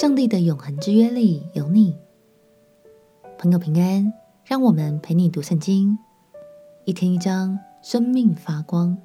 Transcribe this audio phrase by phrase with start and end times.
[0.00, 1.94] 上帝的永恒之约里有你。
[3.38, 4.10] 朋友平安，
[4.46, 5.98] 让我们陪你读圣经，
[6.86, 8.96] 一天一章，生命发光。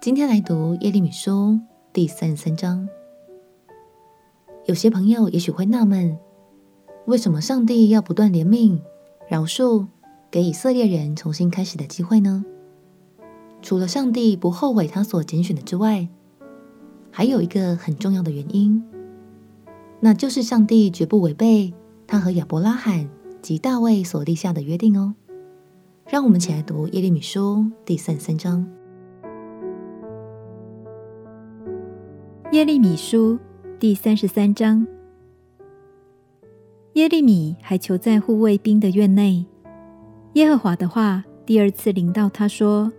[0.00, 1.58] 今天来读耶利米书
[1.92, 2.88] 第三十三章。
[4.66, 6.16] 有些朋友也许会纳闷，
[7.06, 8.78] 为什么上帝要不断怜悯、
[9.28, 9.88] 饶恕，
[10.30, 12.44] 给以色列人重新开始的机会呢？
[13.60, 16.06] 除了上帝不后悔他所拣选的之外，
[17.10, 18.80] 还有一个很重要的原因，
[20.00, 21.72] 那就是上帝绝不违背
[22.06, 23.08] 他和亚伯拉罕
[23.40, 25.14] 及大卫所立下的约定哦。
[26.08, 28.66] 让我们起来读耶利米书第三十三章。
[32.52, 33.38] 耶利米书
[33.78, 34.86] 第三十三章，
[36.92, 39.44] 耶利米还囚在护卫兵的院内，
[40.34, 42.92] 耶和华的话第二次临到他说：“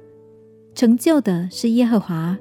[0.76, 2.38] 成就的是耶和华，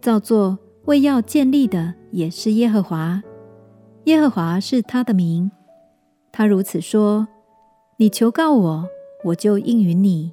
[0.00, 3.22] 造作。”为要建立的也是耶和华，
[4.10, 5.52] 耶和华是他的名。
[6.32, 7.28] 他如此说：
[7.96, 8.84] 你求告我，
[9.26, 10.32] 我就应允你，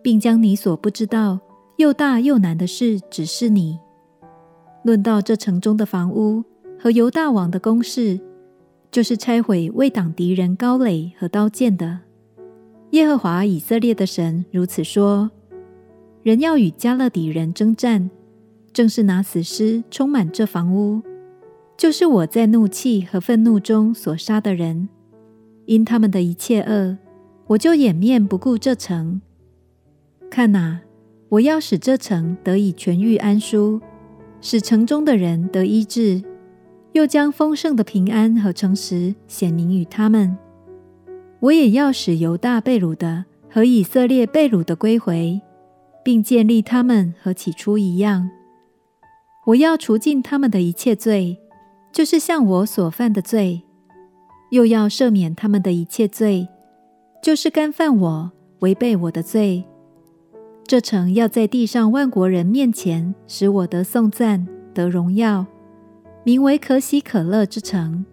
[0.00, 1.40] 并将你所不知道
[1.78, 3.76] 又大又难的事指示你。
[4.84, 6.44] 论到这城中的房屋
[6.78, 8.20] 和犹大王的宫室，
[8.92, 11.98] 就是拆毁为挡敌人高垒和刀剑的。
[12.90, 15.28] 耶和华以色列的神如此说：
[16.22, 18.08] 人要与迦勒底人征战。
[18.72, 21.02] 正是拿死尸充满这房屋，
[21.78, 24.88] 就是我在怒气和愤怒中所杀的人，
[25.66, 26.98] 因他们的一切恶，
[27.46, 29.22] 我就掩面不顾这城。
[30.28, 30.80] 看哪，
[31.28, 33.80] 我要使这城得以痊愈安舒，
[34.40, 36.20] 使城中的人得医治，
[36.94, 40.36] 又将丰盛的平安和诚实显明与他们。
[41.38, 45.40] 我也要使犹大被掳的和以色列被掳的归回，
[46.04, 48.28] 并建立他们和起初一样。
[49.46, 51.38] 我要除尽他们的一切罪，
[51.90, 53.62] 就是向我所犯的罪；
[54.50, 56.48] 又要赦免他们的一切罪，
[57.22, 59.64] 就是干犯我、违背我的罪。
[60.64, 65.46] 这城要在地上万国人面前使我得颂赞、得荣耀，
[66.24, 68.04] 名为可喜可乐之城。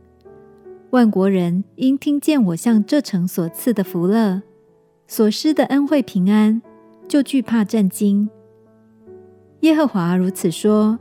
[0.91, 4.41] 万国人因听见我向这城所赐的福乐、
[5.06, 6.62] 所施的恩惠平安，
[7.08, 8.30] 就惧怕战惊。
[9.59, 10.97] 耶和华如此说。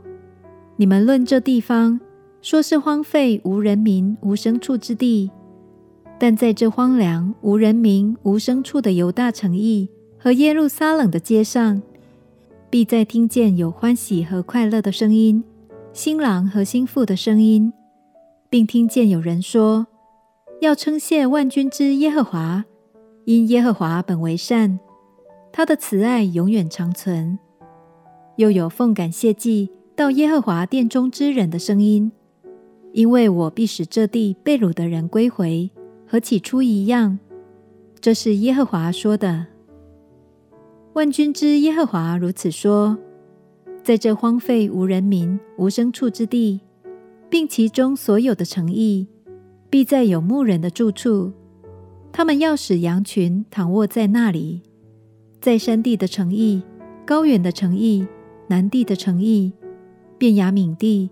[0.77, 2.01] 你们论这地方，
[2.45, 5.31] 说是荒废无人民、无牲畜之地，
[6.19, 9.89] 但在这荒凉无人民、无牲畜的犹大城邑
[10.19, 11.81] 和耶路撒冷的街上，
[12.69, 15.43] 必再听见有欢喜和快乐的声音，
[15.91, 17.73] 新郎和新妇的声音，
[18.47, 19.87] 并听见有人说：
[20.61, 22.63] 要称谢万军之耶和华，
[23.23, 24.77] 因耶和华本为善，
[25.51, 27.39] 他的慈爱永远长存。
[28.35, 29.71] 又有奉感谢祭。
[29.95, 32.11] 到耶和华殿中之人的声音，
[32.95, 35.69] 因为我必使这地被掳的人归回，
[36.07, 37.19] 和起初一样。
[37.99, 39.47] 这是耶和华说的。
[40.93, 42.97] 万军之耶和华如此说：
[43.83, 46.61] 在这荒废无人民、无牲畜之地，
[47.29, 49.05] 并其中所有的城邑，
[49.69, 51.33] 必再有牧人的住处。
[52.13, 54.61] 他们要使羊群躺卧在那里，
[55.41, 56.63] 在山地的城邑、
[57.05, 58.07] 高原的城邑、
[58.47, 59.51] 南地的城邑。
[60.17, 61.09] 便雅悯地、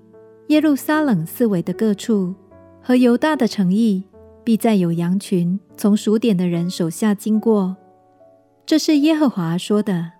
[0.47, 2.35] 耶路撒冷四围的各处
[2.81, 4.03] 和犹大的城邑，
[4.43, 7.77] 必再有羊群从数点的人手下经过。
[8.65, 10.11] 这是耶和华说的。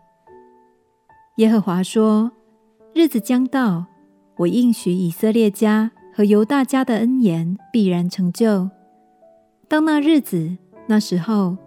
[1.38, 2.32] 耶和华说：
[2.94, 3.86] 日子将到，
[4.38, 8.70] 我应许以色列家和犹大家的恩言必然成就。
[9.68, 10.58] 当那日子、
[10.88, 11.58] 那时候，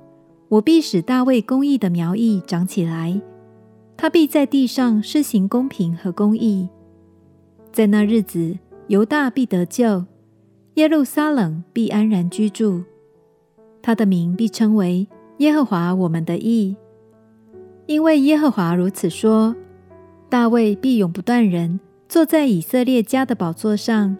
[0.48, 3.20] 我必使大卫公义的苗裔长起来，
[3.96, 6.68] 他必在地上施行公平和公义。
[7.76, 8.56] 在那日子，
[8.86, 10.02] 犹大必得救，
[10.76, 12.82] 耶路撒冷必安然居住。
[13.82, 15.06] 他的名必称为
[15.40, 16.74] 耶和华我们的义，
[17.84, 19.54] 因为耶和华如此说：
[20.30, 21.78] 大卫必永不断人
[22.08, 24.16] 坐在以色列家的宝座上，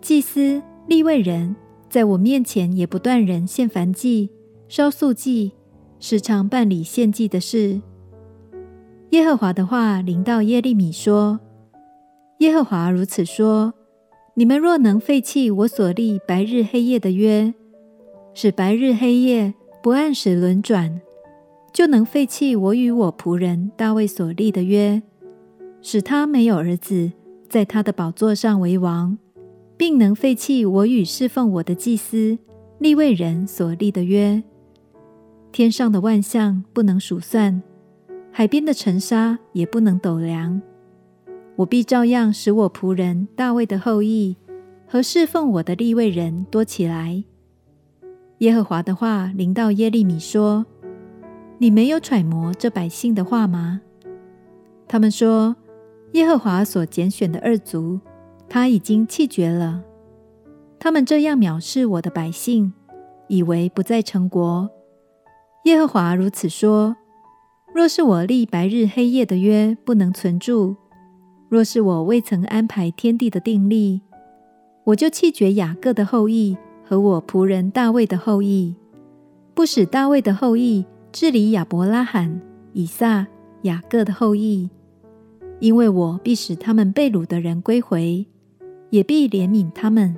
[0.00, 1.54] 祭司、利未人
[1.90, 4.30] 在我面前也不断人献燔祭、
[4.66, 5.52] 烧素祭，
[6.00, 7.82] 时常办理献祭的事。
[9.10, 11.38] 耶和华的话临到耶利米说。
[12.42, 13.72] 耶和华如此说：
[14.34, 17.54] 你们若能废弃我所立白日黑夜的约，
[18.34, 21.00] 使白日黑夜不按时轮转，
[21.72, 25.00] 就能废弃我与我仆人大卫所立的约，
[25.80, 27.12] 使他没有儿子
[27.48, 29.16] 在他的宝座上为王，
[29.76, 32.36] 并能废弃我与侍奉我的祭司
[32.80, 34.42] 利未人所立的约。
[35.52, 37.62] 天上的万象不能数算，
[38.32, 40.60] 海边的尘沙也不能斗量。
[41.56, 44.36] 我必照样使我仆人大卫的后裔
[44.86, 47.24] 和侍奉我的立位人多起来。
[48.38, 50.66] 耶和华的话临到耶利米说
[51.58, 53.80] ：“你没有揣摩这百姓的话吗？
[54.88, 55.54] 他们说，
[56.12, 58.00] 耶和华所拣选的二族，
[58.48, 59.84] 他已经弃绝了。
[60.78, 62.72] 他们这样藐视我的百姓，
[63.28, 64.68] 以为不再成国。
[65.64, 66.96] 耶和华如此说：
[67.72, 70.74] 若是我立白日黑夜的约不能存住，
[71.52, 74.00] 若是我未曾安排天地的定例，
[74.84, 78.74] 我就弃绝雅各的后裔和我仆人大卫的后裔，
[79.52, 82.40] 不使大卫的后裔治理亚伯拉罕、
[82.72, 83.26] 以撒、
[83.64, 84.70] 雅各的后裔，
[85.60, 88.24] 因为我必使他们被掳的人归回，
[88.88, 90.16] 也必怜悯他们。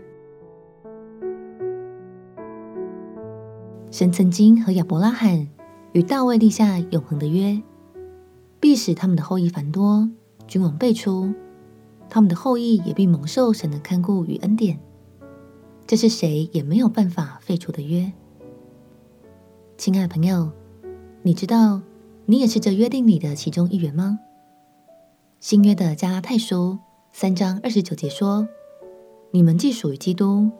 [3.90, 5.48] 神曾经和亚伯拉罕
[5.94, 7.60] 与大卫立下永恒的约，
[8.60, 10.08] 必使他们的后裔繁多，
[10.46, 11.32] 君王辈出，
[12.08, 14.79] 他们的后裔也必蒙受神的看顾与恩典。
[15.87, 18.12] 这是谁也没有办法废除的约。
[19.76, 20.50] 亲爱的朋友，
[21.23, 21.82] 你知道
[22.26, 24.19] 你也是这约定里的其中一员吗？
[25.41, 26.79] 新约的加拉太书
[27.12, 28.49] 三章二十九节说
[29.32, 30.50] ：“你们既属于基督，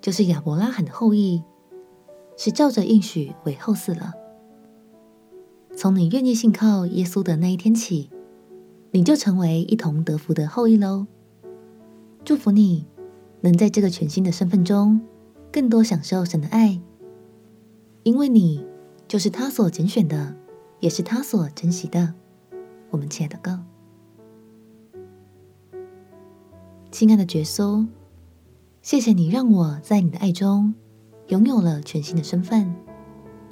[0.00, 1.42] 就是亚伯拉罕的后裔。”
[2.40, 4.12] 是照着应许为后嗣了。
[5.76, 8.10] 从你愿意信靠耶稣的那一天起，
[8.90, 11.06] 你就成为一同得福的后裔喽。
[12.24, 12.86] 祝福你
[13.40, 15.00] 能在这个全新的身份中，
[15.52, 16.80] 更多享受神的爱，
[18.02, 18.66] 因为你
[19.06, 20.36] 就是他所拣选的，
[20.80, 22.14] 也是他所珍惜的。
[22.90, 23.60] 我们亲爱的哥，
[26.90, 27.86] 亲爱的耶稣，
[28.82, 30.74] 谢谢你让我在你的爱中。
[31.28, 32.74] 拥有了全新的身份，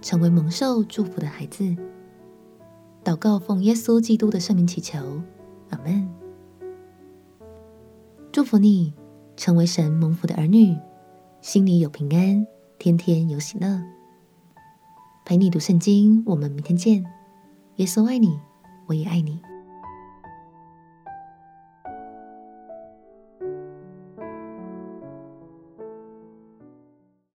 [0.01, 1.77] 成为蒙受祝福的孩子。
[3.07, 4.99] 祷告奉耶稣基督的圣名祈求，
[5.71, 6.09] 阿门。
[8.33, 8.93] 祝福你
[9.37, 10.77] 成为神蒙福的儿女，
[11.41, 12.45] 心里有平安，
[12.81, 13.81] 天天有喜乐。
[15.25, 17.07] 陪你读圣经，我们明天见。
[17.77, 18.41] 耶稣爱你，
[18.87, 19.41] 我也爱你。